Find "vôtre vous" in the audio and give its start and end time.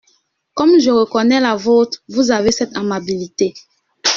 1.55-2.31